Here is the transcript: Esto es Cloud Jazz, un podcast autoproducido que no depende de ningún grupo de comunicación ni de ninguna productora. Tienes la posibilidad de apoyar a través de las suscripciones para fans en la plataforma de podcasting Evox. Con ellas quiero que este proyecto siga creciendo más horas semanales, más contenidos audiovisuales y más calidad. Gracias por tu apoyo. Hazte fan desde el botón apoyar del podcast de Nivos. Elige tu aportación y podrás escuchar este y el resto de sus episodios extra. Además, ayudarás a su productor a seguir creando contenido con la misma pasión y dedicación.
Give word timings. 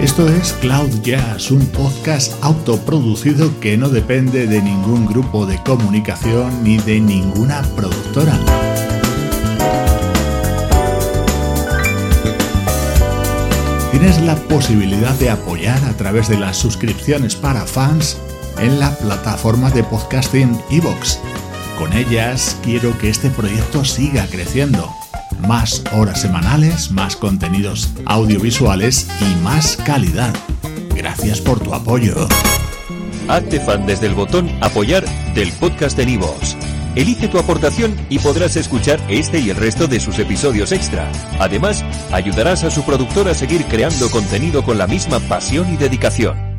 Esto 0.00 0.26
es 0.30 0.54
Cloud 0.54 1.02
Jazz, 1.02 1.50
un 1.50 1.66
podcast 1.66 2.32
autoproducido 2.42 3.60
que 3.60 3.76
no 3.76 3.90
depende 3.90 4.46
de 4.46 4.62
ningún 4.62 5.04
grupo 5.04 5.44
de 5.44 5.62
comunicación 5.62 6.64
ni 6.64 6.78
de 6.78 7.00
ninguna 7.00 7.60
productora. 7.76 8.32
Tienes 13.90 14.22
la 14.22 14.36
posibilidad 14.48 15.14
de 15.16 15.28
apoyar 15.28 15.84
a 15.84 15.92
través 15.92 16.30
de 16.30 16.38
las 16.38 16.56
suscripciones 16.56 17.36
para 17.36 17.66
fans 17.66 18.16
en 18.56 18.80
la 18.80 18.96
plataforma 18.96 19.70
de 19.70 19.84
podcasting 19.84 20.58
Evox. 20.70 21.20
Con 21.78 21.92
ellas 21.92 22.56
quiero 22.62 22.96
que 22.96 23.10
este 23.10 23.28
proyecto 23.28 23.84
siga 23.84 24.26
creciendo 24.28 24.90
más 25.40 25.82
horas 25.92 26.20
semanales, 26.20 26.90
más 26.90 27.16
contenidos 27.16 27.92
audiovisuales 28.06 29.08
y 29.20 29.42
más 29.42 29.76
calidad. 29.76 30.34
Gracias 30.94 31.40
por 31.40 31.60
tu 31.60 31.74
apoyo. 31.74 32.28
Hazte 33.28 33.60
fan 33.60 33.86
desde 33.86 34.06
el 34.06 34.14
botón 34.14 34.50
apoyar 34.60 35.04
del 35.34 35.52
podcast 35.52 35.96
de 35.96 36.06
Nivos. 36.06 36.56
Elige 36.96 37.28
tu 37.28 37.38
aportación 37.38 37.94
y 38.08 38.18
podrás 38.18 38.56
escuchar 38.56 39.00
este 39.08 39.38
y 39.38 39.50
el 39.50 39.56
resto 39.56 39.86
de 39.86 40.00
sus 40.00 40.18
episodios 40.18 40.72
extra. 40.72 41.10
Además, 41.38 41.84
ayudarás 42.12 42.64
a 42.64 42.70
su 42.70 42.84
productor 42.84 43.28
a 43.28 43.34
seguir 43.34 43.64
creando 43.66 44.10
contenido 44.10 44.64
con 44.64 44.76
la 44.76 44.88
misma 44.88 45.20
pasión 45.20 45.72
y 45.72 45.76
dedicación. 45.76 46.49